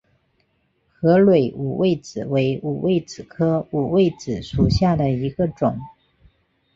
[0.95, 5.77] 合蕊五味子为五味子科五味子属下的一个种。